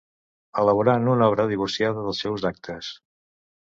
Elaborant 0.61 1.05
una 1.13 1.29
obra 1.33 1.47
divorciada 1.53 2.09
dels 2.09 2.27
seus 2.27 2.51
actes 2.55 2.95